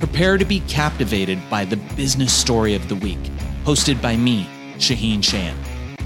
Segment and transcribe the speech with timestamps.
[0.00, 3.18] Prepare to be captivated by the business story of the week,
[3.64, 5.54] hosted by me, Shaahin Cheyene.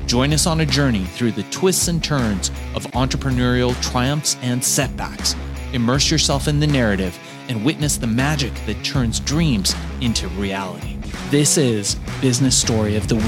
[0.08, 5.36] Join us on a journey through the twists and turns of entrepreneurial triumphs and setbacks.
[5.72, 7.16] Immerse yourself in the narrative
[7.48, 10.98] and witness the magic that turns dreams into reality.
[11.30, 13.24] This is Business Story of the Week.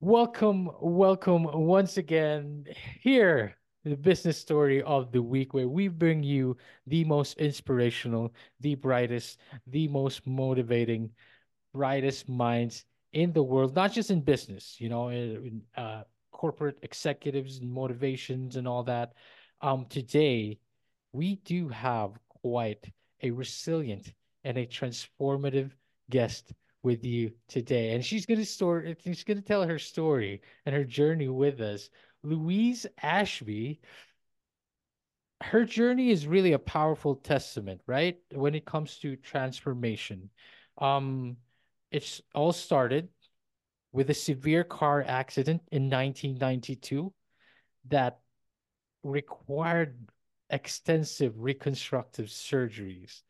[0.00, 2.64] Welcome, welcome once again
[3.02, 3.58] here
[3.90, 9.38] the business story of the week, where we bring you the most inspirational, the brightest,
[9.68, 11.10] the most motivating,
[11.72, 15.10] brightest minds in the world, not just in business, you know,
[15.76, 19.12] uh, corporate executives and motivations and all that.
[19.60, 20.58] Um, today,
[21.12, 22.10] we do have
[22.42, 24.12] quite a resilient
[24.44, 25.70] and a transformative
[26.10, 28.96] guest with you today, and she's gonna story.
[29.02, 31.88] She's gonna tell her story and her journey with us.
[32.26, 33.80] Louise Ashby,
[35.42, 38.18] her journey is really a powerful testament, right?
[38.32, 40.30] When it comes to transformation.
[40.78, 41.36] Um,
[41.92, 43.08] it's all started
[43.92, 47.12] with a severe car accident in 1992
[47.88, 48.18] that
[49.04, 49.96] required
[50.50, 53.22] extensive reconstructive surgeries.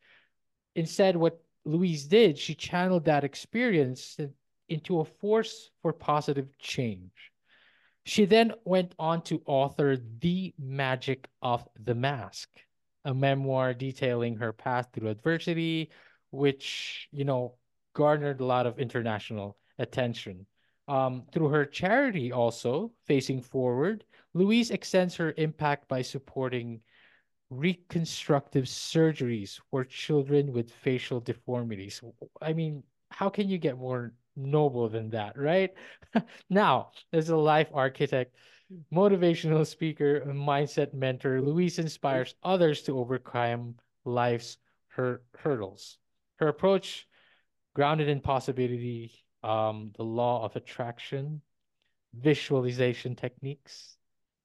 [0.75, 4.17] Instead, what Louise did, she channeled that experience
[4.69, 7.31] into a force for positive change.
[8.07, 12.47] She then went on to author The Magic of the Mask,
[13.03, 15.89] a memoir detailing her path through adversity,
[16.31, 17.55] which, you know,
[17.91, 20.45] garnered a lot of international attention.
[20.87, 26.79] Um, through her charity, also, Facing Forward, Louise extends her impact by supporting
[27.49, 32.01] reconstructive surgeries for children with facial deformities.
[32.41, 35.73] I mean, how can you get more noble than that, right?
[36.49, 38.35] now, as a life architect,
[38.93, 44.57] motivational speaker, mindset mentor, Louise inspires others to overcome life's
[44.89, 45.97] hur- hurdles.
[46.37, 47.07] Her approach,
[47.73, 49.11] grounded in possibility,
[49.43, 51.41] um, the law of attraction,
[52.13, 53.97] visualization techniques,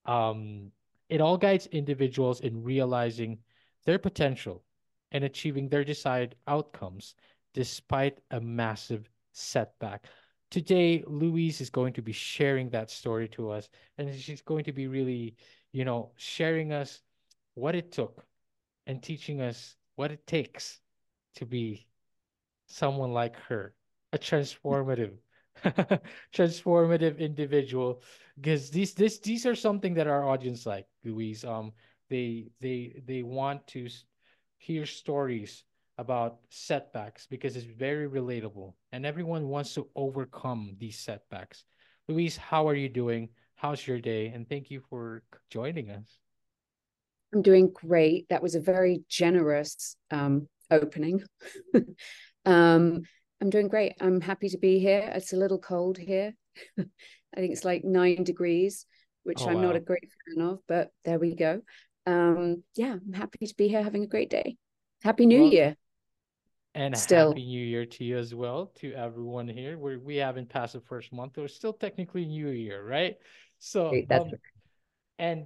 [0.06, 0.71] um,
[1.09, 3.39] it all guides individuals in realizing
[3.84, 4.65] their potential
[5.11, 7.15] and achieving their desired outcomes
[7.55, 10.06] despite a massive setback.
[10.50, 14.72] Today, Louise is going to be sharing that story to us, and she's going to
[14.72, 15.37] be really,
[15.72, 17.00] you know, sharing us
[17.54, 18.25] what it took
[18.87, 20.81] and teaching us what it takes
[21.37, 21.87] to be
[22.66, 23.75] someone like her,
[24.12, 25.15] a transformative,
[26.34, 28.03] transformative individual.
[28.37, 31.44] Because these this these are something that our audience like, Louise.
[31.44, 31.72] Um,
[32.10, 33.88] they they they want to
[34.59, 35.65] hear stories
[36.03, 41.65] about setbacks because it's very relatable and everyone wants to overcome these setbacks.
[42.09, 43.29] Louise, how are you doing?
[43.55, 44.27] How's your day?
[44.27, 46.19] And thank you for joining us.
[47.33, 48.29] I'm doing great.
[48.31, 51.23] That was a very generous um, opening.
[52.45, 53.03] um,
[53.41, 53.95] I'm doing great.
[54.01, 55.13] I'm happy to be here.
[55.15, 56.34] It's a little cold here.
[56.79, 56.84] I
[57.37, 58.87] think it's like nine degrees,
[59.23, 59.69] which oh, I'm wow.
[59.69, 61.63] not a great fan of, but there we go.
[62.05, 64.57] Um, yeah, I'm happy to be here having a great day.
[65.03, 65.77] Happy New well, Year.
[66.75, 67.28] And still.
[67.28, 69.77] happy new year to you as well, to everyone here.
[69.77, 71.37] We we haven't passed the first month.
[71.37, 73.16] We're still technically new year, right?
[73.59, 74.31] So um,
[75.19, 75.44] and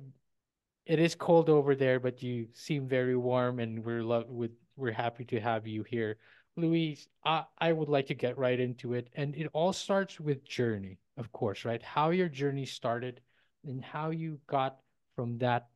[0.86, 4.92] it is cold over there, but you seem very warm and we're love with we're
[4.92, 6.18] happy to have you here.
[6.56, 9.08] Louise, I, I would like to get right into it.
[9.14, 11.82] And it all starts with journey, of course, right?
[11.82, 13.20] How your journey started
[13.66, 14.78] and how you got
[15.14, 15.66] from that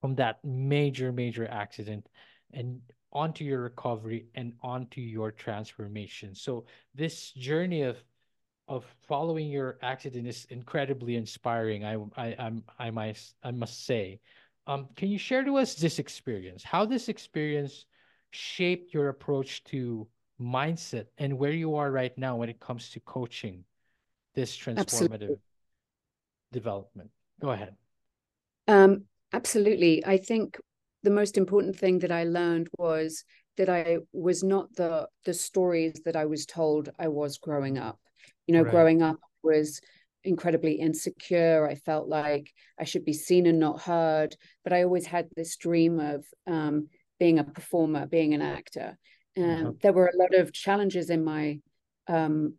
[0.00, 2.08] from that major, major accident
[2.52, 2.80] and
[3.14, 6.34] onto your recovery and onto your transformation.
[6.34, 8.02] So this journey of
[8.66, 11.84] of following your accident is incredibly inspiring.
[11.84, 14.20] I I I'm, I must I must say.
[14.66, 16.64] Um, can you share to us this experience?
[16.64, 17.84] How this experience
[18.30, 20.08] shaped your approach to
[20.40, 23.64] mindset and where you are right now when it comes to coaching
[24.34, 25.36] this transformative absolutely.
[26.50, 27.10] development?
[27.40, 27.74] Go ahead.
[28.66, 29.04] Um,
[29.34, 30.04] absolutely.
[30.04, 30.58] I think
[31.04, 33.24] the most important thing that I learned was
[33.56, 38.00] that I was not the the stories that I was told I was growing up.
[38.46, 38.70] You know, right.
[38.70, 39.80] growing up was
[40.24, 41.68] incredibly insecure.
[41.68, 44.34] I felt like I should be seen and not heard.
[44.64, 46.88] But I always had this dream of um,
[47.20, 48.98] being a performer, being an actor.
[49.36, 49.72] And uh-huh.
[49.82, 51.60] there were a lot of challenges in my
[52.08, 52.54] um,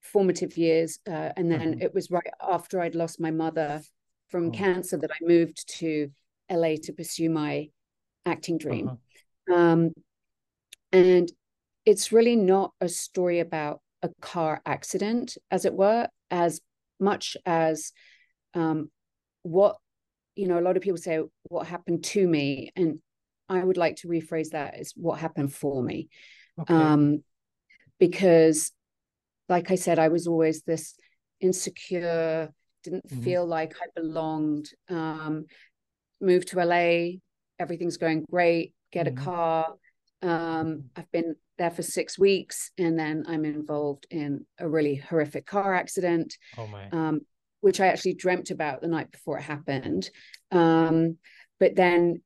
[0.00, 1.00] formative years.
[1.06, 1.86] Uh, and then uh-huh.
[1.86, 3.82] it was right after I'd lost my mother
[4.28, 4.50] from oh.
[4.50, 6.10] cancer that I moved to
[6.52, 7.68] LA to pursue my
[8.26, 8.88] acting dream.
[8.88, 9.54] Uh-huh.
[9.54, 9.90] Um,
[10.92, 11.30] and
[11.84, 16.60] it's really not a story about a car accident, as it were, as
[17.00, 17.92] much as
[18.54, 18.90] um,
[19.42, 19.76] what,
[20.36, 22.70] you know, a lot of people say, what happened to me.
[22.76, 22.98] And
[23.48, 26.08] I would like to rephrase that as what happened for me.
[26.60, 26.74] Okay.
[26.74, 27.22] Um,
[27.98, 28.72] because,
[29.48, 30.94] like I said, I was always this
[31.40, 32.52] insecure,
[32.82, 33.22] didn't mm-hmm.
[33.22, 34.68] feel like I belonged.
[34.88, 35.46] Um,
[36.22, 37.18] moved to LA,
[37.58, 39.18] everything's going great, get mm-hmm.
[39.18, 39.74] a car.
[40.22, 45.46] Um, I've been there for six weeks, and then I'm involved in a really horrific
[45.46, 46.36] car accident.
[46.56, 46.88] Oh my.
[46.90, 47.20] Um,
[47.60, 50.10] which I actually dreamt about the night before it happened.
[50.50, 51.18] Um,
[51.60, 52.22] but then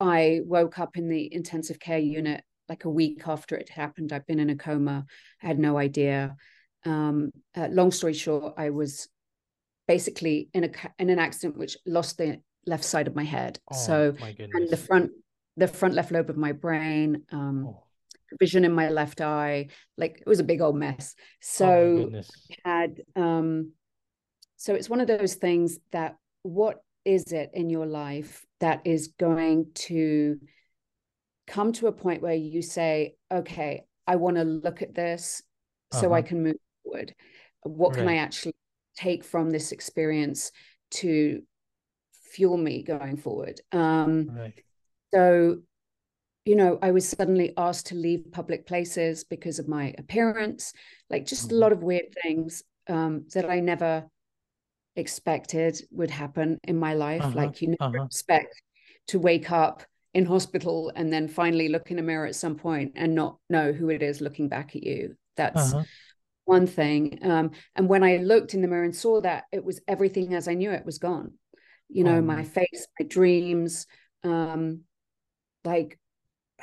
[0.00, 4.12] I woke up in the intensive care unit like a week after it happened.
[4.12, 5.06] I've been in a coma.
[5.40, 6.34] I had no idea.
[6.84, 9.08] Um, uh, long story short, I was
[9.86, 13.58] basically in a in an accident which lost the left side of my head.
[13.70, 15.12] Oh, so and the front
[15.56, 17.82] the front left lobe of my brain, um, oh.
[18.38, 21.14] vision in my left eye, like it was a big old mess.
[21.40, 22.20] So oh,
[22.64, 23.72] had um,
[24.56, 29.08] so it's one of those things that what is it in your life that is
[29.18, 30.38] going to
[31.46, 35.42] come to a point where you say, okay, I want to look at this
[35.92, 36.00] uh-huh.
[36.00, 36.28] so I uh-huh.
[36.28, 37.14] can move forward.
[37.62, 37.98] What right.
[37.98, 38.54] can I actually
[38.96, 40.50] take from this experience
[40.92, 41.42] to
[42.36, 43.60] fuel me going forward?
[43.72, 44.52] Um, right.
[45.14, 45.62] So,
[46.44, 50.74] you know, I was suddenly asked to leave public places because of my appearance,
[51.08, 51.56] like just mm-hmm.
[51.56, 54.04] a lot of weird things um, that I never
[54.94, 57.22] expected would happen in my life.
[57.22, 57.34] Uh-huh.
[57.34, 58.06] Like you never uh-huh.
[58.06, 58.60] expect
[59.08, 59.82] to wake up
[60.12, 63.72] in hospital and then finally look in a mirror at some point and not know
[63.72, 65.14] who it is looking back at you.
[65.36, 65.84] That's uh-huh.
[66.44, 67.18] one thing.
[67.22, 70.48] Um, and when I looked in the mirror and saw that, it was everything as
[70.48, 71.32] I knew it was gone.
[71.88, 73.86] You know, my face, my dreams,
[74.24, 74.80] um,
[75.64, 75.98] like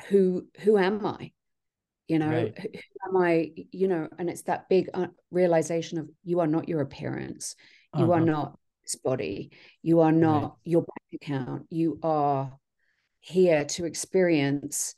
[0.08, 1.32] who who am I?
[2.08, 2.58] You know, right.
[2.58, 3.52] who, who am I?
[3.72, 7.56] You know, and it's that big uh, realization of you are not your appearance
[7.96, 8.14] you uh-huh.
[8.14, 9.50] are not this body.
[9.82, 10.52] You are not right.
[10.64, 11.66] your bank account.
[11.70, 12.52] You are
[13.20, 14.94] here to experience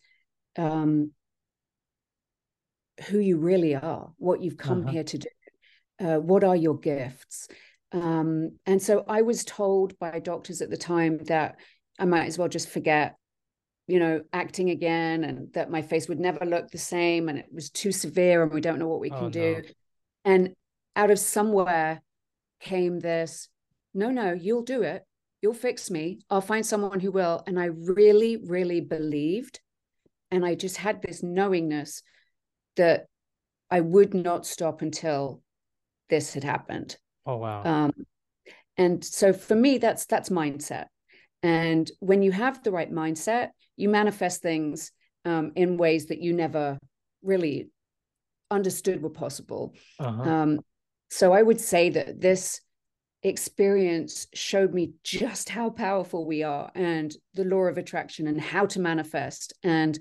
[0.57, 1.13] um,
[3.09, 4.93] who you really are, what you've come uh-huh.
[4.93, 5.29] here to do,
[6.01, 7.49] uh, what are your gifts.
[7.93, 11.57] Um, and so I was told by doctors at the time that
[11.99, 13.17] I might as well just forget,
[13.87, 17.47] you know, acting again and that my face would never look the same and it
[17.53, 19.63] was too severe and we don't know what we can oh, do.
[20.25, 20.55] And
[20.95, 22.03] out of somewhere,
[22.61, 23.49] came this
[23.97, 25.05] no, no, you'll do it.
[25.41, 26.19] You'll fix me.
[26.29, 27.43] I'll find someone who will.
[27.47, 29.61] And I really, really believed.
[30.31, 32.03] And I just had this knowingness
[32.77, 33.07] that
[33.71, 35.41] I would not stop until
[36.11, 36.99] this had happened.
[37.27, 37.63] Oh wow.
[37.65, 37.93] Um,
[38.77, 40.87] and so for me, that's that's mindset.
[41.43, 44.93] And when you have the right mindset, you manifest things
[45.25, 46.79] um, in ways that you never
[47.23, 47.71] really
[48.51, 49.75] understood were possible.
[49.99, 50.23] Uh-huh.
[50.23, 50.61] Um,
[51.11, 52.61] so I would say that this
[53.23, 58.67] experience showed me just how powerful we are and the law of attraction and how
[58.67, 59.53] to manifest.
[59.63, 59.99] And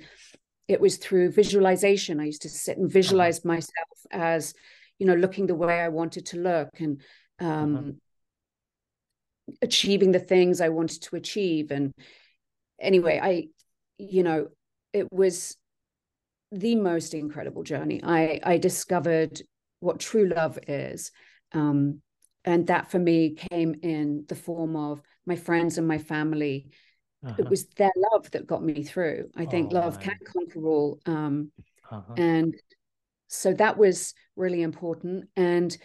[0.68, 2.20] it was through visualization.
[2.20, 2.94] I used to sit and uh-huh.
[2.94, 3.48] visualize uh-huh.
[3.48, 4.54] myself as,
[5.00, 7.02] you know, looking the way I wanted to look and
[7.40, 7.92] um, uh-huh.
[9.62, 11.72] achieving the things I wanted to achieve.
[11.72, 11.94] And
[12.80, 13.48] anyway, I,
[13.98, 14.48] you know,
[14.94, 15.58] it was
[16.52, 18.02] the most incredible journey.
[18.04, 19.42] I I discovered
[19.80, 21.12] what true love is.
[21.54, 22.02] Um,
[22.44, 26.70] and that for me came in the form of my friends and my family.
[27.26, 27.36] Uh-huh.
[27.40, 29.30] It was their love that got me through.
[29.36, 30.06] I think oh, love man.
[30.06, 31.00] can conquer all.
[31.06, 31.52] Um,
[31.92, 32.14] uh-huh.
[32.18, 32.56] And
[33.28, 35.30] so that was really important.
[35.36, 35.76] And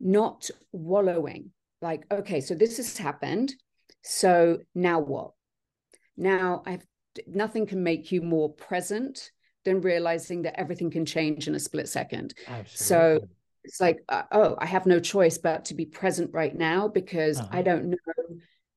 [0.00, 1.50] not wallowing,
[1.82, 3.54] like, okay, so this has happened.
[4.02, 5.32] So now what?
[6.16, 6.84] Now I've
[7.26, 9.30] nothing can make you more present
[9.64, 12.34] than realizing that everything can change in a split second.
[12.46, 12.76] Absolutely.
[12.76, 13.28] So
[13.68, 17.38] it's like uh, oh i have no choice but to be present right now because
[17.38, 17.48] uh-huh.
[17.52, 17.96] i don't know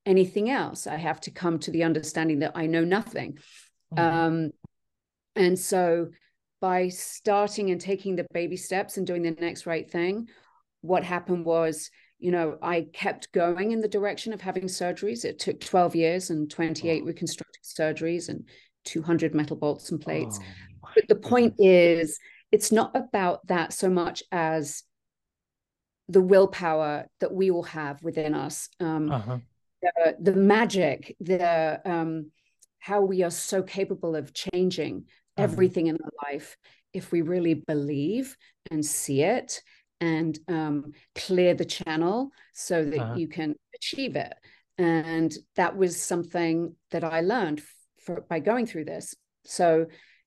[0.06, 3.38] anything else i have to come to the understanding that i know nothing
[3.96, 4.04] uh-huh.
[4.04, 4.52] um,
[5.36, 6.10] and so
[6.62, 10.28] by starting and taking the baby steps and doing the next right thing
[10.82, 11.90] what happened was
[12.20, 16.30] you know i kept going in the direction of having surgeries it took 12 years
[16.30, 17.06] and 28 oh.
[17.06, 18.48] reconstructive surgeries and
[18.86, 20.40] 200 metal bolts and plates
[20.84, 22.20] oh, but the point is
[22.52, 24.84] it's not about that so much as
[26.10, 29.38] the willpower that we all have within us um, uh-huh.
[29.82, 32.32] the, the, magic the um,
[32.82, 35.06] how we are so capable of changing.
[35.38, 36.58] Everything in our life
[36.94, 38.36] if we really believe
[38.70, 39.62] and see it
[40.00, 43.16] and um, clear the channel so that uh-huh.
[43.16, 44.34] you can achieve it
[44.78, 47.62] and that was something that i learned
[48.04, 49.86] for, by going through this so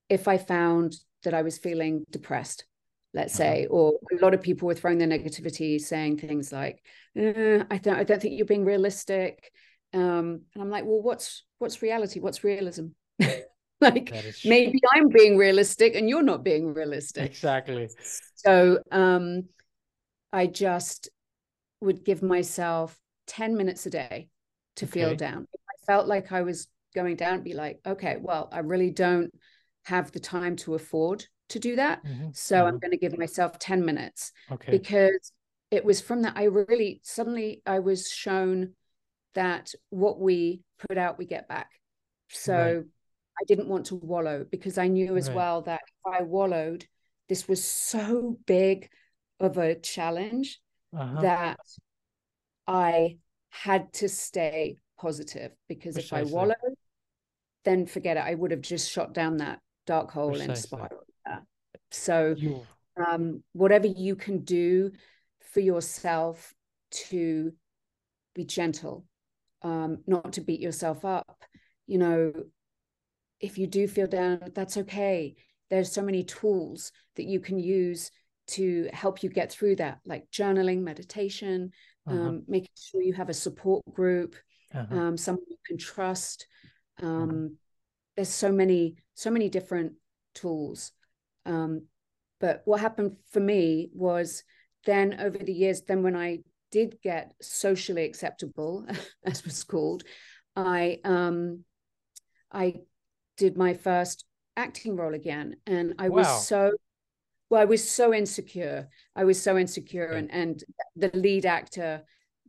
[0.09, 0.95] if i found
[1.25, 2.65] that I was feeling depressed,
[3.13, 3.51] let's uh-huh.
[3.51, 6.83] say, or a lot of people were throwing their negativity, saying things like,
[7.17, 9.51] eh, "I don't, I don't think you're being realistic,"
[9.93, 12.21] um, and I'm like, "Well, what's what's reality?
[12.21, 12.89] What's realism?
[13.81, 14.13] like
[14.45, 17.25] maybe I'm being realistic and you're not being realistic.
[17.25, 17.89] Exactly.
[18.35, 19.45] So um
[20.33, 21.09] I just
[21.81, 24.29] would give myself 10 minutes a day
[24.77, 24.93] to okay.
[24.93, 25.47] feel down.
[25.53, 29.31] I felt like I was going down, be like, okay, well, I really don't
[29.85, 32.05] have the time to afford to do that.
[32.05, 32.29] Mm-hmm.
[32.33, 32.67] So mm-hmm.
[32.67, 34.33] I'm going to give myself 10 minutes.
[34.51, 34.73] Okay.
[34.73, 35.33] Because
[35.71, 38.75] it was from that I really suddenly I was shown
[39.35, 41.71] that what we put out we get back.
[42.31, 42.85] So right.
[43.41, 45.37] I didn't want to wallow because I knew as right.
[45.37, 46.87] well that if I wallowed,
[47.29, 48.91] this was so big
[49.41, 50.61] of a challenge
[50.97, 51.21] uh-huh.
[51.23, 51.61] that
[52.67, 53.19] I
[53.51, 56.29] had to stay positive because Precisely.
[56.29, 56.57] if I wallowed,
[57.65, 58.25] then forget it.
[58.25, 60.53] I would have just shot down that dark hole Precisely.
[60.53, 61.05] and spiraled.
[61.95, 62.35] So,
[62.97, 64.91] um, whatever you can do
[65.53, 66.53] for yourself
[66.91, 67.53] to
[68.35, 69.05] be gentle,
[69.63, 71.45] um, not to beat yourself up,
[71.87, 72.33] you know,
[73.45, 75.35] if you do feel down, that's okay.
[75.69, 78.11] There's so many tools that you can use
[78.47, 81.71] to help you get through that, like journaling, meditation,
[82.07, 82.19] uh-huh.
[82.19, 84.35] um, making sure you have a support group,
[84.75, 84.95] uh-huh.
[84.95, 86.47] um, someone you can trust.
[87.03, 87.09] Uh-huh.
[87.09, 87.49] Um, uh-huh.
[88.17, 89.93] There's so many, so many different
[90.35, 90.93] tools.
[91.45, 91.87] Um,
[92.41, 94.43] but what happened for me was
[94.87, 98.87] then over the years, then when I did get socially acceptable,
[99.25, 100.05] as was called,
[100.57, 101.65] I um,
[102.53, 102.77] I
[103.37, 104.25] did my first
[104.57, 106.19] acting role again, and I wow.
[106.19, 106.73] was so
[107.51, 108.89] well, I was so insecure.
[109.15, 110.65] I was so insecure, and and
[110.97, 112.03] the lead actor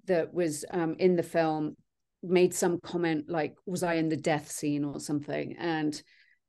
[0.05, 1.75] that was um, in the film
[2.23, 6.01] made some comment like, "Was I in the death scene or something?" And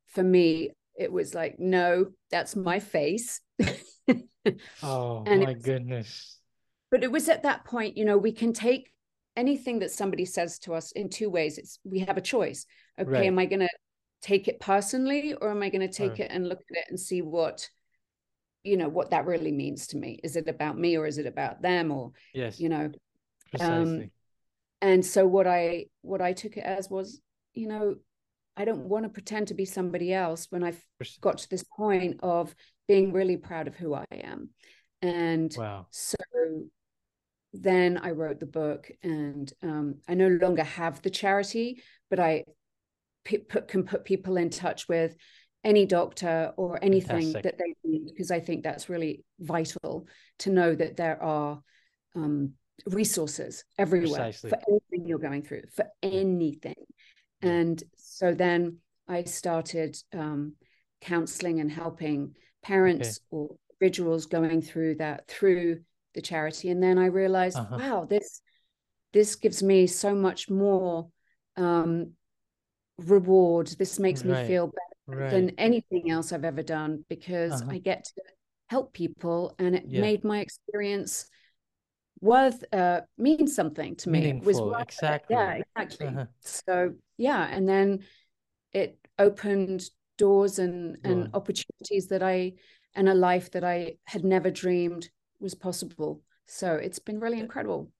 [0.07, 3.40] for me, it was like, "No, that's my face."
[4.83, 6.38] oh and my was, goodness!
[6.90, 8.90] But it was at that point, you know, we can take
[9.37, 11.59] anything that somebody says to us in two ways.
[11.59, 12.64] It's we have a choice.
[12.99, 13.26] Okay, right.
[13.26, 13.69] am I going to
[14.26, 16.21] take it personally, or am I going to take right.
[16.21, 17.68] it and look at it and see what
[18.66, 21.26] you know what that really means to me is it about me or is it
[21.26, 22.90] about them or yes you know
[23.50, 23.75] Precisely.
[23.75, 24.11] um
[24.83, 27.21] and so what i what i took it as was
[27.54, 27.95] you know
[28.56, 30.83] i don't want to pretend to be somebody else when i've
[31.21, 32.52] got to this point of
[32.88, 34.50] being really proud of who i am
[35.00, 35.87] and wow.
[35.92, 36.16] so
[37.52, 41.80] then i wrote the book and um, i no longer have the charity
[42.11, 42.42] but i
[43.49, 45.16] put, can put people in touch with
[45.64, 47.42] any doctor or anything Fantastic.
[47.42, 50.06] that they need because I think that's really vital
[50.40, 51.61] to know that there are
[52.14, 52.52] um,
[52.87, 54.50] resources everywhere Precisely.
[54.50, 56.76] for anything you're going through, for anything.
[57.42, 58.78] And so then
[59.09, 60.54] I started um,
[61.00, 63.26] counseling and helping parents okay.
[63.30, 65.80] or individuals going through that through
[66.14, 66.71] the charity.
[66.71, 67.76] And then I realized, uh-huh.
[67.78, 68.40] wow, this
[69.12, 71.09] this gives me so much more
[71.56, 72.12] um,
[72.98, 73.68] reward.
[73.78, 74.42] This makes right.
[74.42, 75.30] me feel better right.
[75.30, 77.72] than anything else I've ever done because uh-huh.
[77.72, 78.22] I get to
[78.68, 80.00] help people and it yeah.
[80.00, 81.28] made my experience
[82.20, 86.24] worth uh mean something to me Meaningful, was exactly yeah exactly uh-huh.
[86.40, 88.00] so yeah and then
[88.72, 89.84] it opened
[90.16, 92.54] doors and and opportunities that i
[92.94, 95.10] and a life that i had never dreamed
[95.40, 97.90] was possible so it's been really incredible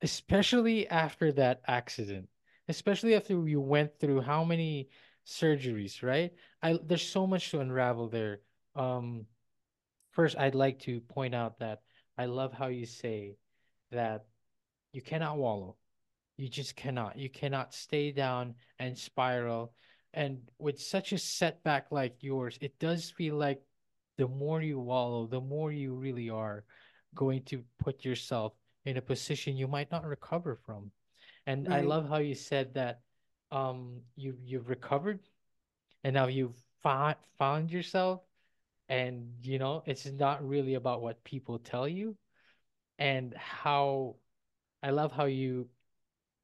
[0.00, 2.28] especially after that accident
[2.68, 4.88] especially after you went through how many
[5.26, 6.32] surgeries, right?
[6.62, 8.40] I there's so much to unravel there.
[8.74, 9.26] Um,
[10.12, 11.82] first, I'd like to point out that
[12.18, 13.36] I love how you say
[13.90, 14.24] that
[14.92, 15.76] you cannot wallow.
[16.36, 17.18] You just cannot.
[17.18, 19.72] You cannot stay down and spiral.
[20.14, 23.60] And with such a setback like yours, it does feel like
[24.16, 26.64] the more you wallow, the more you really are
[27.14, 28.52] going to put yourself
[28.84, 30.90] in a position you might not recover from.
[31.46, 31.78] And right.
[31.78, 33.00] I love how you said that
[33.52, 35.20] um you you've recovered
[36.02, 38.22] and now you've found found yourself
[38.88, 42.16] and you know it's not really about what people tell you
[42.98, 44.16] and how
[44.82, 45.68] i love how you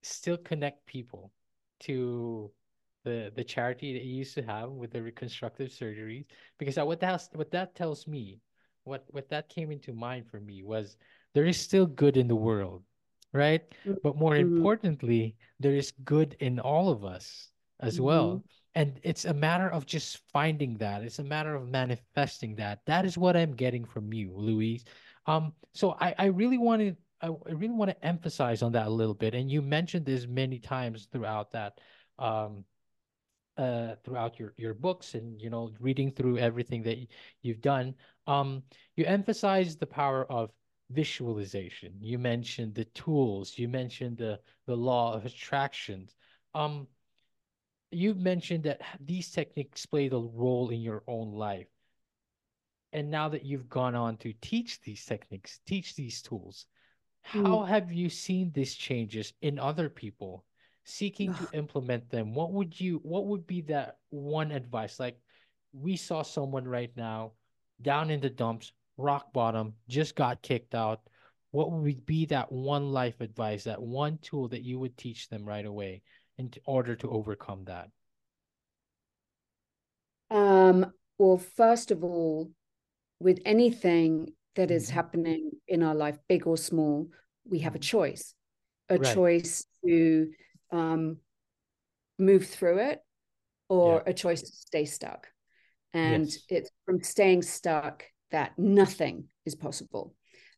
[0.02, 1.32] still connect people
[1.80, 2.50] to
[3.04, 6.24] the the charity that you used to have with the reconstructive surgeries
[6.58, 8.40] because what that what that tells me
[8.84, 10.96] what what that came into mind for me was
[11.34, 12.82] there is still good in the world
[13.32, 13.62] right?
[13.86, 13.94] Mm-hmm.
[14.02, 14.56] But more mm-hmm.
[14.56, 18.04] importantly, there is good in all of us as mm-hmm.
[18.04, 18.44] well.
[18.74, 21.02] And it's a matter of just finding that.
[21.02, 22.80] It's a matter of manifesting that.
[22.86, 24.84] That is what I'm getting from you, Louise.
[25.26, 28.90] Um, so I, I really wanted I, I really want to emphasize on that a
[28.90, 29.34] little bit.
[29.34, 31.78] And you mentioned this many times throughout that
[32.18, 32.64] um
[33.56, 36.98] uh throughout your your books and you know reading through everything that
[37.42, 37.94] you've done
[38.26, 38.62] um
[38.96, 40.50] you emphasize the power of
[40.92, 41.94] visualization.
[42.00, 43.58] You mentioned the tools.
[43.58, 46.14] You mentioned the the law of attractions.
[46.54, 46.86] Um,
[47.90, 51.68] you've mentioned that these techniques played a role in your own life.
[52.92, 56.66] And now that you've gone on to teach these techniques, teach these tools,
[57.22, 57.68] how mm.
[57.68, 60.44] have you seen these changes in other people
[60.84, 62.34] seeking to implement them?
[62.34, 65.00] What would you what would be that one advice?
[65.00, 65.18] Like
[65.72, 67.32] we saw someone right now
[67.80, 71.00] down in the dumps, rock bottom, just got kicked out.
[71.50, 75.44] What would be that one life advice, that one tool that you would teach them
[75.44, 76.02] right away
[76.38, 77.90] in order to overcome that?
[80.30, 82.50] Um, well, first of all,
[83.20, 84.94] with anything that is mm-hmm.
[84.94, 87.08] happening in our life, big or small,
[87.44, 87.82] we have a mm-hmm.
[87.82, 88.34] choice,
[88.88, 89.14] a right.
[89.14, 90.30] choice to
[90.70, 91.18] um,
[92.18, 93.00] move through it
[93.68, 94.10] or yeah.
[94.10, 95.28] a choice to stay stuck.
[95.92, 96.38] And yes.
[96.48, 100.14] it's from staying stuck that nothing is possible.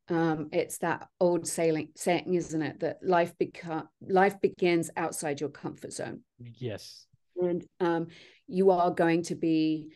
[0.08, 5.50] Um, it's that old saying, saying, isn't it, that life become life begins outside your
[5.50, 6.20] comfort zone.
[6.38, 7.06] Yes,
[7.40, 8.08] and um,
[8.46, 9.92] you are going to be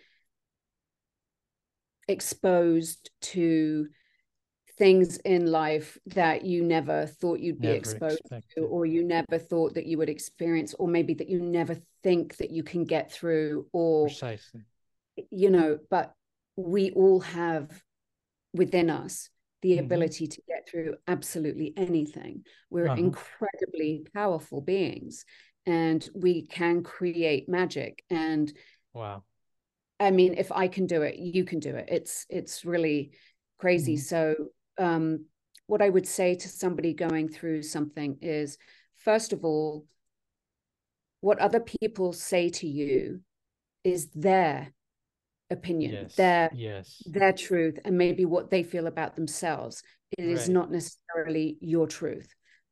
[2.08, 3.88] exposed to
[4.78, 8.54] things in life that you never thought you'd never be exposed expected.
[8.56, 12.36] to or you never thought that you would experience or maybe that you never think
[12.36, 14.62] that you can get through or precisely
[15.30, 16.14] you know but
[16.58, 17.82] we all have
[18.52, 19.30] within us
[19.62, 19.84] the mm-hmm.
[19.84, 22.96] ability to get through absolutely anything we're uh-huh.
[22.96, 25.24] incredibly powerful beings
[25.66, 28.52] and we can create magic and
[28.92, 29.22] wow
[30.00, 33.12] i mean if i can do it you can do it it's it's really
[33.58, 34.02] crazy mm-hmm.
[34.02, 34.34] so
[34.78, 35.24] um,
[35.68, 38.58] what I would say to somebody going through something is
[38.96, 39.86] first of all,
[41.20, 43.20] what other people say to you
[43.84, 44.72] is their
[45.50, 46.14] opinion, yes.
[46.14, 47.02] their yes.
[47.06, 49.82] their truth, and maybe what they feel about themselves.
[50.16, 50.30] It right.
[50.30, 52.28] is not necessarily your truth.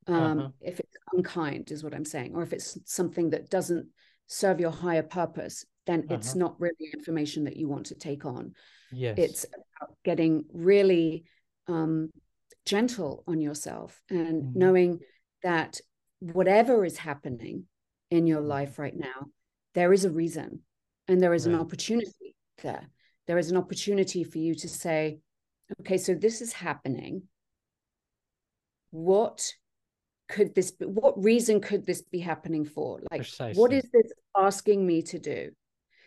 [0.07, 0.49] Um, uh-huh.
[0.61, 3.89] If it's unkind, is what I'm saying, or if it's something that doesn't
[4.27, 6.15] serve your higher purpose, then uh-huh.
[6.15, 8.55] it's not really information that you want to take on.
[8.93, 9.17] Yes.
[9.19, 11.25] It's about getting really
[11.69, 12.11] um,
[12.65, 14.59] gentle on yourself and mm-hmm.
[14.59, 14.99] knowing
[15.43, 15.81] that
[16.21, 17.65] whatever is happening
[18.11, 18.49] in your mm-hmm.
[18.49, 19.29] life right now,
[19.75, 20.61] there is a reason
[21.09, 21.55] and there is right.
[21.55, 22.26] an opportunity
[22.63, 22.89] there.
[23.27, 25.19] There is an opportunity for you to say,
[25.81, 27.23] okay, so this is happening.
[28.91, 29.53] What
[30.29, 30.87] could this be?
[30.87, 33.01] What reason could this be happening for?
[33.11, 33.61] Like, Precisely.
[33.61, 35.51] what is this asking me to do?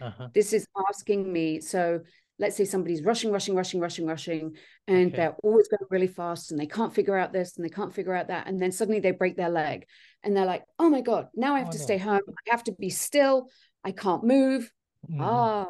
[0.01, 0.29] Uh-huh.
[0.33, 1.59] This is asking me.
[1.59, 2.01] So
[2.39, 4.55] let's say somebody's rushing, rushing, rushing, rushing, rushing,
[4.88, 5.15] and okay.
[5.17, 8.13] they're always going really fast and they can't figure out this and they can't figure
[8.13, 8.47] out that.
[8.47, 9.85] And then suddenly they break their leg
[10.23, 11.83] and they're like, oh my God, now I have oh, to no.
[11.83, 12.21] stay home.
[12.27, 13.49] I have to be still.
[13.83, 14.71] I can't move.
[15.09, 15.21] Mm.
[15.21, 15.67] Ah,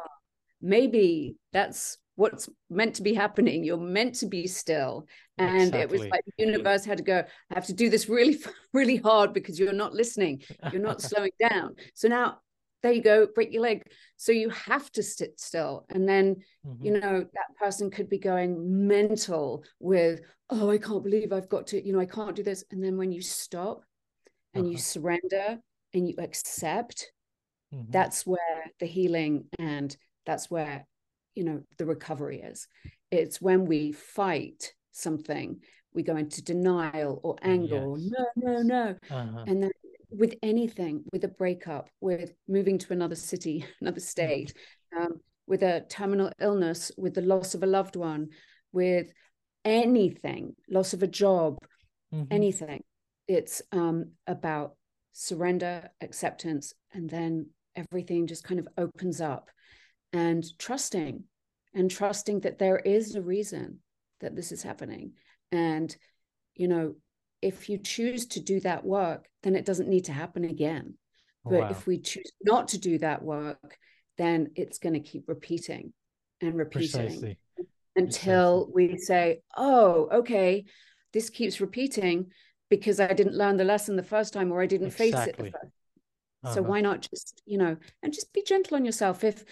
[0.60, 3.64] maybe that's what's meant to be happening.
[3.64, 5.06] You're meant to be still.
[5.38, 5.80] And exactly.
[5.80, 8.38] it was like the universe had to go, I have to do this really,
[8.74, 10.42] really hard because you're not listening.
[10.70, 11.76] You're not slowing down.
[11.94, 12.38] So now
[12.82, 13.84] there you go, break your leg.
[14.16, 15.86] So you have to sit still.
[15.90, 16.84] And then, mm-hmm.
[16.84, 20.20] you know, that person could be going mental with,
[20.50, 22.64] oh, I can't believe I've got to, you know, I can't do this.
[22.70, 23.82] And then when you stop
[24.54, 24.72] and uh-huh.
[24.72, 25.58] you surrender
[25.94, 27.12] and you accept,
[27.74, 27.90] mm-hmm.
[27.90, 29.96] that's where the healing and
[30.30, 30.86] that's where,
[31.34, 32.68] you know, the recovery is.
[33.10, 35.60] It's when we fight something,
[35.92, 37.84] we go into denial or anger yes.
[37.84, 38.96] or no, no, no.
[39.10, 39.44] Uh-huh.
[39.48, 39.72] And then
[40.08, 44.54] with anything, with a breakup, with moving to another city, another state,
[44.96, 48.28] um, with a terminal illness, with the loss of a loved one,
[48.70, 49.12] with
[49.64, 51.58] anything, loss of a job,
[52.14, 52.32] mm-hmm.
[52.32, 52.84] anything.
[53.26, 54.76] It's um, about
[55.12, 59.50] surrender, acceptance, and then everything just kind of opens up
[60.12, 61.24] and trusting
[61.74, 63.78] and trusting that there is a reason
[64.20, 65.12] that this is happening.
[65.52, 65.94] And,
[66.54, 66.94] you know,
[67.42, 70.94] if you choose to do that work, then it doesn't need to happen again.
[71.44, 71.68] But wow.
[71.70, 73.78] if we choose not to do that work,
[74.18, 75.92] then it's going to keep repeating
[76.42, 77.38] and repeating Precisely.
[77.96, 78.88] until Precisely.
[78.88, 80.66] we say, oh, okay,
[81.12, 82.26] this keeps repeating
[82.68, 85.12] because I didn't learn the lesson the first time or I didn't exactly.
[85.12, 85.72] face it the first.
[86.42, 86.54] Uh-huh.
[86.54, 89.24] So why not just, you know, and just be gentle on yourself.
[89.24, 89.44] If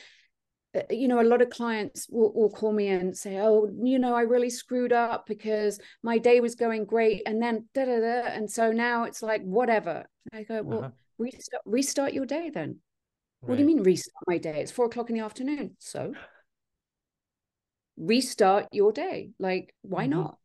[0.90, 4.14] you know, a lot of clients will, will, call me and say, "Oh, you know,
[4.14, 8.28] I really screwed up because my day was going great, and then da da da,
[8.28, 10.90] and so now it's like whatever." I go, "Well, uh-huh.
[11.18, 12.80] restart, restart your day then."
[13.40, 13.48] Right.
[13.48, 14.60] What do you mean restart my day?
[14.60, 15.76] It's four o'clock in the afternoon.
[15.78, 16.12] So
[17.96, 19.30] restart your day.
[19.38, 20.20] Like, why mm-hmm.
[20.20, 20.38] not?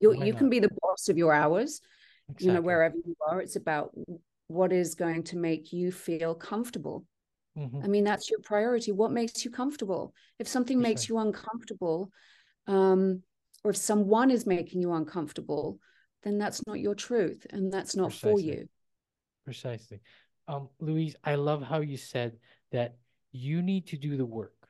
[0.00, 0.38] You you not?
[0.38, 1.82] can be the boss of your hours.
[2.28, 2.46] Exactly.
[2.46, 3.90] You know, wherever you are, it's about
[4.48, 7.04] what is going to make you feel comfortable
[7.56, 7.82] Mm-hmm.
[7.82, 8.92] I mean, that's your priority.
[8.92, 10.14] What makes you comfortable?
[10.38, 12.10] If something makes you uncomfortable,
[12.66, 13.22] um,
[13.64, 15.78] or if someone is making you uncomfortable,
[16.22, 18.32] then that's not your truth and that's not Precisely.
[18.32, 18.68] for you.
[19.44, 20.00] Precisely.
[20.48, 22.36] um, Louise, I love how you said
[22.72, 22.96] that
[23.32, 24.68] you need to do the work.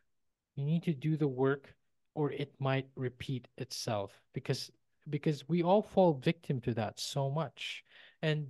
[0.55, 1.75] You need to do the work
[2.15, 4.71] or it might repeat itself because
[5.09, 7.85] because we all fall victim to that so much.
[8.23, 8.47] And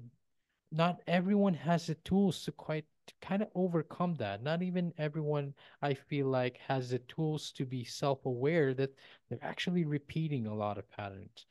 [0.73, 4.43] not everyone has the tools to quite to kind of overcome that.
[4.43, 8.95] Not even everyone, I feel like, has the tools to be self-aware that
[9.29, 11.47] they're actually repeating a lot of patterns.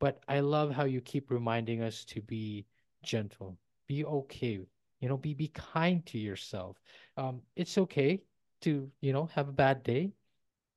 [0.00, 2.66] But I love how you keep reminding us to be
[3.02, 4.60] gentle, be okay,
[5.00, 6.76] you know, be be kind to yourself.
[7.16, 8.22] Um, it's okay
[8.62, 10.12] to, you know, have a bad day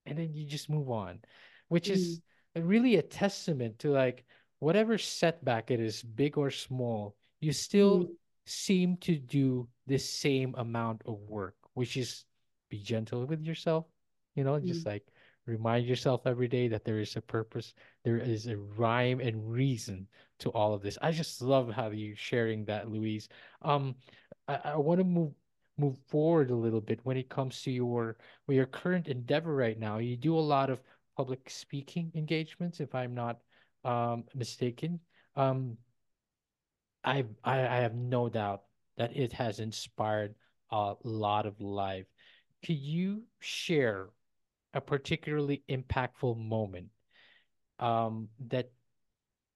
[0.06, 1.20] and then you just move on,
[1.68, 1.94] which mm.
[1.94, 2.22] is
[2.56, 4.26] really a testament to like
[4.60, 8.10] whatever setback it is, big or small, you still mm.
[8.48, 12.26] Seem to do the same amount of work, which is
[12.70, 13.86] be gentle with yourself,
[14.36, 14.66] you know, mm.
[14.66, 15.06] just like
[15.46, 20.08] remind yourself every day that there is a purpose, there is a rhyme and reason
[20.40, 20.98] to all of this.
[21.02, 23.30] I just love how you sharing that, Louise.
[23.62, 23.96] Um,
[24.48, 25.34] I, I want to move
[25.80, 30.00] move forward a little bit when it comes to your your current endeavor right now.
[30.00, 30.82] You do a lot of
[31.16, 33.40] public speaking engagements, if I'm not
[33.84, 35.00] um, mistaken.
[35.36, 35.78] Um,
[37.04, 38.64] I, I I have no doubt
[38.98, 40.36] that it has inspired
[40.72, 42.06] a lot of life.
[42.66, 44.10] Could you share
[44.74, 46.88] a particularly impactful moment
[47.80, 48.72] um, that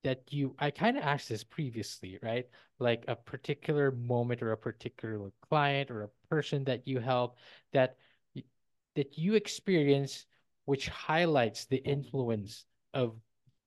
[0.03, 2.47] that you I kind of asked this previously, right?
[2.79, 7.37] Like a particular moment or a particular client or a person that you help
[7.73, 7.97] that
[8.95, 10.25] that you experience
[10.65, 13.15] which highlights the influence of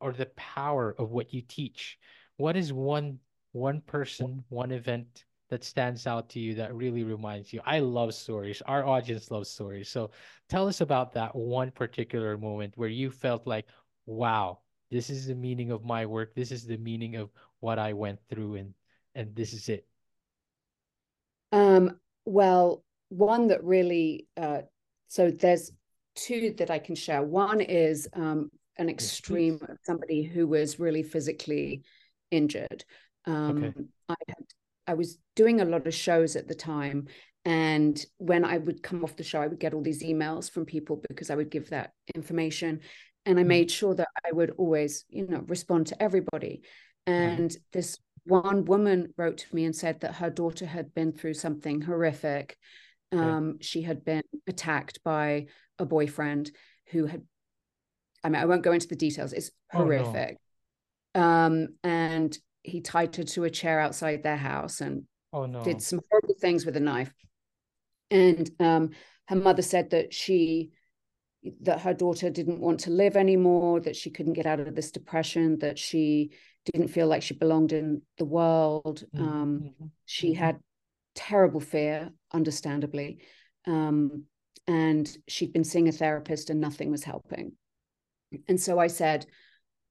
[0.00, 1.98] or the power of what you teach.
[2.36, 3.18] What is one
[3.54, 7.60] one person, one event that stands out to you that really reminds you?
[7.64, 8.62] I love stories.
[8.66, 9.88] Our audience loves stories.
[9.88, 10.10] So
[10.48, 13.66] tell us about that one particular moment where you felt like,
[14.06, 14.58] wow,
[14.94, 18.18] this is the meaning of my work this is the meaning of what i went
[18.30, 18.74] through and
[19.16, 19.86] and this is it
[21.50, 24.60] um well one that really uh
[25.08, 25.72] so there's
[26.14, 31.02] two that i can share one is um an extreme yes, somebody who was really
[31.02, 31.82] physically
[32.30, 32.84] injured
[33.26, 33.72] um okay.
[34.08, 34.44] i had
[34.86, 37.06] i was doing a lot of shows at the time
[37.44, 40.64] and when i would come off the show i would get all these emails from
[40.64, 42.80] people because i would give that information
[43.26, 43.48] and i mm.
[43.48, 46.62] made sure that i would always you know respond to everybody
[47.06, 47.56] and right.
[47.72, 51.82] this one woman wrote to me and said that her daughter had been through something
[51.82, 52.56] horrific
[53.12, 55.46] um, she had been attacked by
[55.78, 56.50] a boyfriend
[56.90, 57.22] who had
[58.22, 60.38] i mean i won't go into the details it's horrific
[61.14, 61.26] oh, no.
[61.26, 65.62] um, and he tied her to a chair outside their house and oh, no.
[65.62, 67.12] did some horrible things with a knife
[68.10, 68.90] and um,
[69.28, 70.70] her mother said that she
[71.60, 74.90] that her daughter didn't want to live anymore, that she couldn't get out of this
[74.90, 76.30] depression, that she
[76.72, 79.04] didn't feel like she belonged in the world.
[79.14, 79.28] Mm-hmm.
[79.28, 79.86] Um, mm-hmm.
[80.06, 80.42] She mm-hmm.
[80.42, 80.60] had
[81.14, 83.18] terrible fear, understandably.
[83.66, 84.24] Um,
[84.66, 87.52] and she'd been seeing a therapist and nothing was helping.
[88.48, 89.26] And so I said,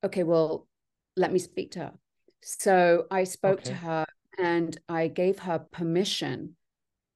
[0.04, 0.68] okay, well,
[1.16, 1.94] let me speak to her.
[2.44, 3.70] So I spoke okay.
[3.70, 4.06] to her
[4.38, 6.56] and I gave her permission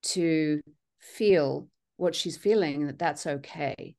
[0.04, 0.62] to
[1.00, 3.96] feel what she's feeling, that that's okay.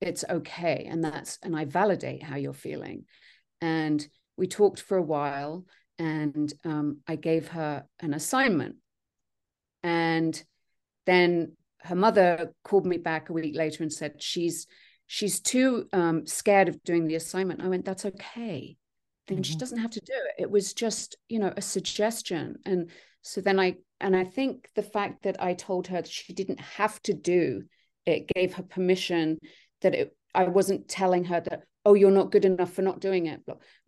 [0.00, 3.04] It's okay and that's and i validate how you're feeling.
[3.60, 4.06] And
[4.36, 5.66] we talked for a while
[5.98, 8.76] and um, i gave her an assignment.
[9.82, 10.40] And
[11.06, 14.66] then her mother called me back a week later and said she's
[15.06, 17.62] she's too um, scared of doing the assignment.
[17.62, 18.76] I went that's okay
[19.28, 19.42] then mm-hmm.
[19.42, 22.90] she doesn't have to do it it was just you know a suggestion and
[23.22, 26.60] so then i and i think the fact that i told her that she didn't
[26.60, 27.62] have to do
[28.08, 29.38] it gave her permission
[29.82, 33.26] that it, I wasn't telling her that, oh, you're not good enough for not doing
[33.26, 33.40] it.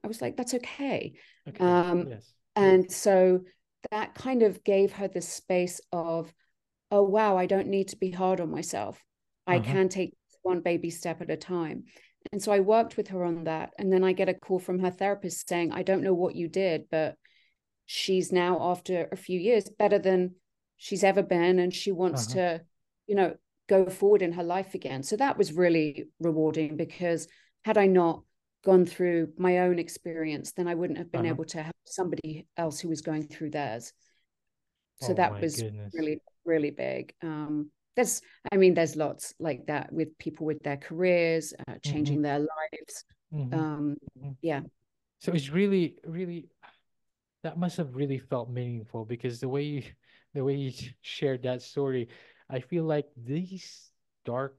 [0.05, 1.15] I was like, that's okay.
[1.49, 1.65] okay.
[1.65, 2.33] Um, yes.
[2.57, 3.45] And so
[3.91, 6.33] that kind of gave her the space of,
[6.91, 9.03] oh, wow, I don't need to be hard on myself.
[9.47, 9.73] I uh-huh.
[9.73, 11.85] can take one baby step at a time.
[12.33, 13.73] And so I worked with her on that.
[13.79, 16.49] And then I get a call from her therapist saying, I don't know what you
[16.49, 17.17] did, but
[17.87, 20.35] she's now, after a few years, better than
[20.77, 21.59] she's ever been.
[21.59, 22.35] And she wants uh-huh.
[22.35, 22.61] to,
[23.07, 23.35] you know,
[23.69, 25.03] go forward in her life again.
[25.03, 27.27] So that was really rewarding because
[27.65, 28.23] had I not
[28.65, 31.35] gone through my own experience, then I wouldn't have been uh-huh.
[31.35, 33.93] able to help somebody else who was going through theirs.
[35.01, 35.95] So oh, that was goodness.
[35.95, 37.15] really, really big.
[37.23, 42.17] Um, there's, I mean, there's lots like that with people with their careers, uh, changing
[42.17, 42.23] mm-hmm.
[42.23, 43.05] their lives.
[43.33, 43.55] Mm-hmm.
[43.55, 44.31] Um, mm-hmm.
[44.41, 44.61] yeah.
[45.19, 46.49] So it's really, really,
[47.43, 49.83] that must have really felt meaningful because the way you,
[50.35, 52.09] the way you shared that story,
[52.49, 53.91] I feel like these
[54.25, 54.57] dark,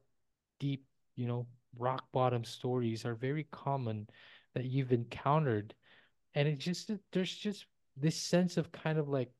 [0.60, 1.48] deep, you know,
[1.80, 4.08] rock bottom stories are very common
[4.54, 5.74] that you've encountered.
[6.36, 7.66] And it just there's just
[7.98, 9.32] this sense of kind of like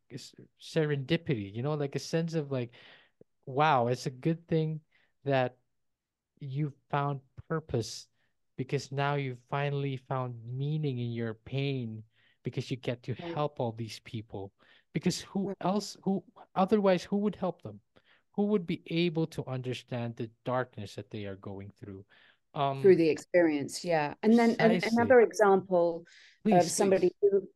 [0.60, 2.72] serendipity, you know, like a sense of like,
[3.52, 4.80] wow, it's a good thing
[5.26, 5.56] that
[6.40, 8.08] you found purpose
[8.58, 12.04] because now you finally found meaning in your pain
[12.44, 14.52] because you get to help all these people.
[14.94, 16.24] Because who else who
[16.56, 17.80] otherwise who would help them?
[18.36, 22.06] Who would be able to understand the darkness that they are going through?
[22.54, 24.14] Um, through the experience yeah.
[24.24, 26.06] And then another example
[26.44, 27.48] please, of somebody who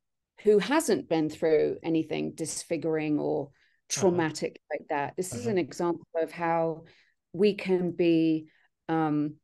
[0.43, 3.49] who hasn't been through anything disfiguring or.
[3.89, 4.77] Traumatic uh-huh.
[4.79, 5.41] like that this uh-huh.
[5.41, 6.83] is an example of how
[7.33, 8.47] we can be
[8.89, 9.35] um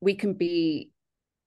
[0.00, 0.90] we can be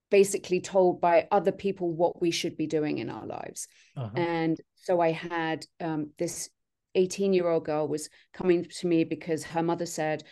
[0.10, 4.10] basically told by other people what we should be doing in our lives uh-huh.
[4.16, 6.50] and so i had um, this
[6.96, 10.24] 18 year old girl was coming to me because her mother said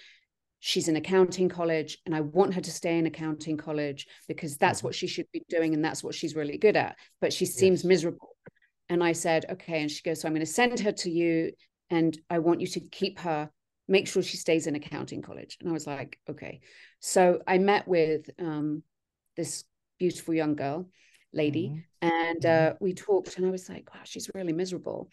[0.62, 4.80] she's in accounting college and I want her to stay in accounting college because that's
[4.80, 4.88] mm-hmm.
[4.88, 6.98] what she should be doing and that's what she's really good at.
[7.20, 7.86] But she seems yes.
[7.86, 8.31] miserable.
[8.92, 9.82] And I said, okay.
[9.82, 11.54] And she goes, so I'm going to send her to you
[11.90, 13.50] and I want you to keep her,
[13.88, 15.58] make sure she stays in accounting college.
[15.60, 16.60] And I was like, okay.
[17.00, 18.84] So I met with um,
[19.36, 19.64] this
[19.98, 20.90] beautiful young girl,
[21.34, 22.08] lady, mm-hmm.
[22.08, 22.74] and mm-hmm.
[22.74, 25.10] Uh, we talked and I was like, wow, she's really miserable.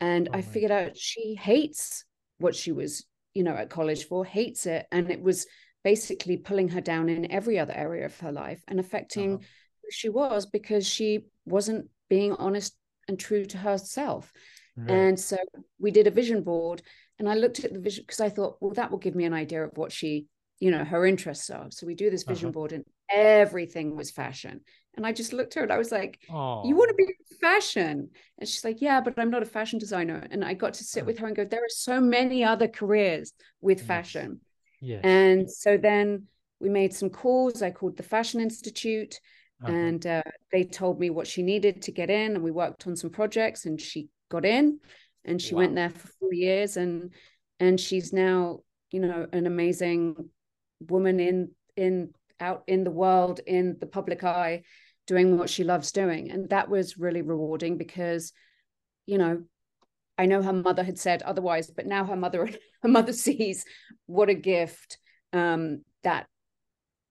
[0.00, 2.04] And oh I figured out she hates
[2.38, 4.86] what she was you know, at college for, hates it.
[4.92, 5.46] And it was
[5.84, 9.44] basically pulling her down in every other area of her life and affecting uh-huh.
[9.82, 12.76] who she was because she wasn't being honest
[13.08, 14.32] and true to herself.
[14.76, 14.90] Right.
[14.90, 15.36] And so
[15.78, 16.82] we did a vision board
[17.18, 19.34] and I looked at the vision because I thought, well, that will give me an
[19.34, 20.26] idea of what she,
[20.58, 21.66] you know, her interests are.
[21.70, 22.52] So we do this vision uh-huh.
[22.52, 24.60] board and everything was fashion.
[24.96, 26.66] And I just looked at her and I was like, Aww.
[26.66, 28.10] You want to be fashion?
[28.38, 30.26] And she's like, Yeah, but I'm not a fashion designer.
[30.30, 33.32] And I got to sit with her and go, There are so many other careers
[33.60, 33.86] with yes.
[33.86, 34.40] fashion.
[34.80, 35.00] Yes.
[35.04, 36.24] And so then
[36.60, 37.62] we made some calls.
[37.62, 39.20] I called the Fashion Institute
[39.62, 39.72] uh-huh.
[39.72, 40.22] and uh,
[40.52, 42.34] they told me what she needed to get in.
[42.34, 44.80] And we worked on some projects and she got in
[45.24, 45.60] and she wow.
[45.60, 46.76] went there for four years.
[46.76, 47.12] And
[47.60, 50.16] and she's now, you know, an amazing
[50.88, 54.62] woman in in out in the world in the public eye
[55.06, 58.32] doing what she loves doing and that was really rewarding because
[59.06, 59.42] you know
[60.18, 62.50] i know her mother had said otherwise but now her mother
[62.82, 63.64] her mother sees
[64.06, 64.98] what a gift
[65.32, 66.26] um, that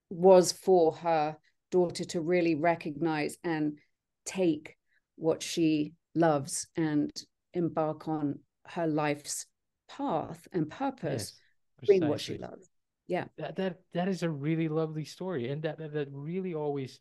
[0.10, 1.38] was for her
[1.72, 3.78] daughter to really recognize and
[4.26, 4.78] take
[5.16, 7.12] what she loves and
[7.54, 9.46] embark on her life's
[9.90, 11.34] path and purpose
[11.82, 12.70] yes, doing what she loves.
[13.08, 13.26] Yeah.
[13.38, 17.00] That, that that is a really lovely story and that, that that really always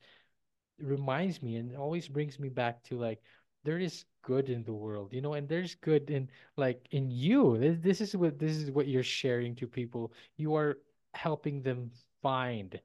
[0.78, 3.20] reminds me and always brings me back to like
[3.64, 7.58] there is good in the world you know and there's good in like in you.
[7.58, 10.12] This, this is what this is what you're sharing to people.
[10.36, 10.78] You are
[11.14, 11.90] helping them
[12.22, 12.80] find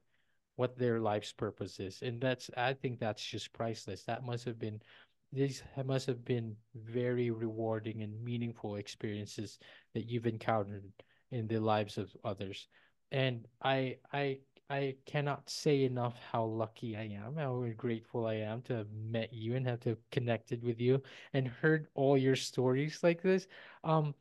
[0.56, 4.60] what their life's purpose is and that's i think that's just priceless that must have
[4.60, 4.82] been
[5.34, 9.60] these must have been very rewarding and meaningful experiences
[9.94, 10.84] that you've encountered
[11.32, 12.68] in the lives of others
[13.12, 14.40] and I I
[14.70, 19.32] I cannot say enough how lucky I am, how grateful I am to have met
[19.32, 21.02] you and have to have connected with you
[21.34, 23.48] and heard all your stories like this.
[23.84, 24.16] Um,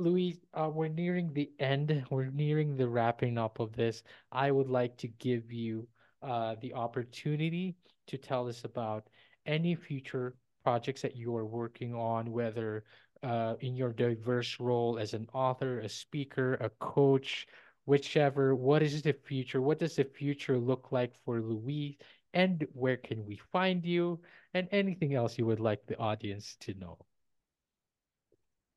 [0.00, 2.04] Louis, uh, we're nearing the end.
[2.10, 4.02] We're nearing the wrapping up of this.
[4.30, 5.88] I would like to give you
[6.22, 7.74] uh, the opportunity
[8.06, 9.08] to tell us about
[9.46, 12.84] any future projects that you are working on, whether
[13.24, 17.48] uh, in your diverse role as an author, a speaker, a coach,
[17.86, 18.54] whichever.
[18.54, 19.60] What is the future?
[19.60, 21.98] What does the future look like for louis?
[22.34, 24.20] And where can we find you?
[24.54, 26.98] And anything else you would like the audience to know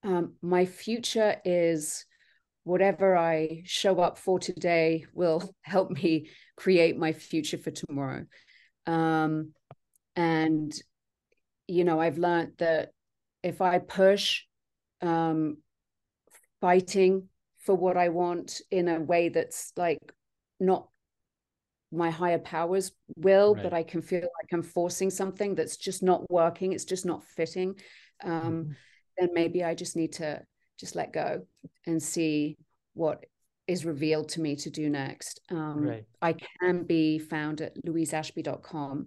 [0.03, 2.05] um, my future is
[2.63, 8.25] whatever i show up for today will help me create my future for tomorrow
[8.87, 9.53] um,
[10.15, 10.73] and
[11.67, 12.89] you know i've learned that
[13.43, 14.43] if i push
[15.01, 15.57] um,
[16.59, 17.27] fighting
[17.61, 19.99] for what I want in a way that's like
[20.59, 20.87] not
[21.91, 23.63] my higher powers will, right.
[23.63, 26.71] but I can feel like I'm forcing something that's just not working.
[26.73, 27.75] It's just not fitting.
[28.23, 28.71] Um, mm-hmm.
[29.21, 30.41] Then maybe I just need to
[30.79, 31.45] just let go
[31.86, 32.57] and see
[32.95, 33.23] what
[33.67, 35.39] is revealed to me to do next.
[35.51, 36.05] Um, right.
[36.21, 39.05] I can be found at louiseashby.com.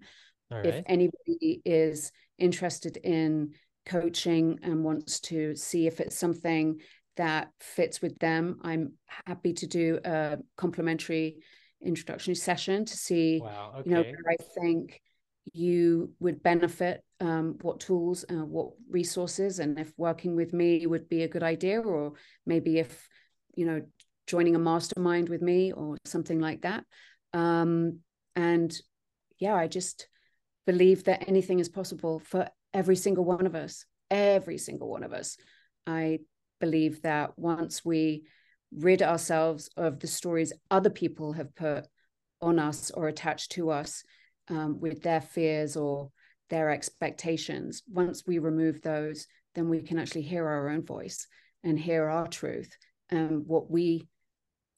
[0.50, 0.66] Right.
[0.66, 3.55] If anybody is interested in
[3.87, 6.81] coaching and wants to see if it's something
[7.16, 8.59] that fits with them.
[8.62, 8.92] I'm
[9.27, 11.38] happy to do a complimentary
[11.83, 13.90] introductory session to see, wow, okay.
[13.90, 15.00] you know, where I think
[15.52, 21.09] you would benefit, um, what tools, uh, what resources, and if working with me would
[21.09, 22.14] be a good idea, or
[22.46, 23.09] maybe if,
[23.54, 23.83] you know,
[24.26, 26.85] joining a mastermind with me or something like that.
[27.33, 28.00] Um,
[28.35, 28.74] and
[29.38, 30.09] yeah, I just
[30.66, 35.12] believe that anything is possible for every single one of us every single one of
[35.12, 35.37] us.
[35.87, 36.20] I
[36.61, 38.24] believe that once we
[38.72, 41.87] rid ourselves of the stories other people have put
[42.40, 44.04] on us or attached to us
[44.48, 46.11] um, with their fears or
[46.50, 51.26] their expectations, once we remove those, then we can actually hear our own voice
[51.62, 52.76] and hear our truth
[53.11, 54.07] and what we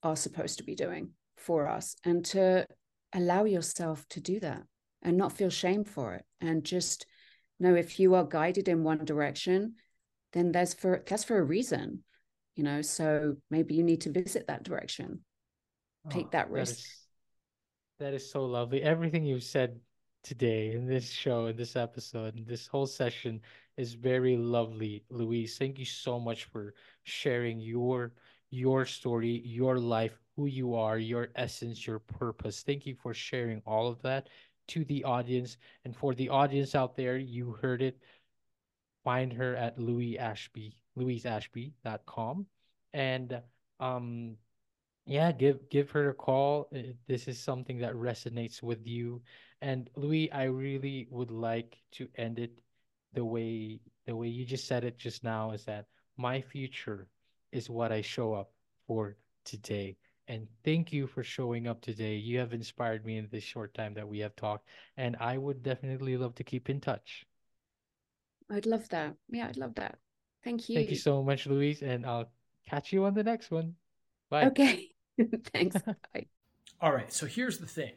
[0.02, 2.66] are supposed to be doing for us and to
[3.12, 4.62] allow yourself to do that
[5.02, 7.06] and not feel shame for it and just
[7.58, 9.74] know if you are guided in one direction
[10.32, 12.02] then there's for that's for a reason
[12.56, 12.82] you know?
[12.82, 15.20] So maybe you need to visit that direction.
[16.10, 17.05] Take oh, that risk that is,
[17.98, 18.82] that is so lovely.
[18.82, 19.80] Everything you've said
[20.22, 23.40] today in this show in this episode in this whole session
[23.76, 28.12] is very lovely louise thank you so much for sharing your
[28.50, 32.62] your story your life who you are your essence your purpose.
[32.62, 34.28] Thank you for sharing all of that
[34.68, 35.56] to the audience.
[35.84, 37.98] And for the audience out there you heard it.
[39.02, 42.46] Find her at louise ashby louiseashby.com
[42.92, 43.42] and
[43.80, 44.36] um
[45.06, 49.22] yeah give give her a call eh, this is something that resonates with you.
[49.62, 52.52] And louise i really would like to end it
[53.14, 55.86] the way the way you just said it just now is that
[56.18, 57.08] my future
[57.52, 58.50] is what i show up
[58.86, 59.96] for today.
[60.28, 62.16] And thank you for showing up today.
[62.16, 65.62] You have inspired me in this short time that we have talked and i would
[65.62, 67.24] definitely love to keep in touch.
[68.50, 69.14] I'd love that.
[69.30, 69.98] Yeah i'd love that.
[70.42, 72.28] Thank you thank you so much louise and i'll
[72.68, 73.76] catch you on the next one.
[74.28, 74.46] Bye.
[74.46, 74.90] Okay
[75.52, 75.76] thanks
[76.14, 76.26] bye
[76.80, 77.92] all right so here's the thing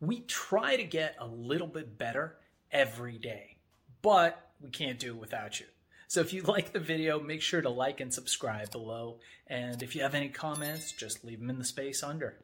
[0.00, 2.36] we try to get a little bit better
[2.72, 3.56] every day,
[4.02, 5.66] but we can't do it without you.
[6.08, 9.18] So if you like the video, make sure to like and subscribe below.
[9.46, 12.38] And if you have any comments, just leave them in the space under.